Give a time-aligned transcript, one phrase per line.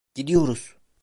[0.15, 0.75] Gidiyoruz!